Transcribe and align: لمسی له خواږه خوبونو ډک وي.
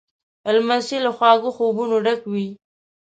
لمسی 0.55 0.97
له 1.05 1.11
خواږه 1.17 1.49
خوبونو 1.55 1.95
ډک 2.05 2.21
وي. 2.31 2.47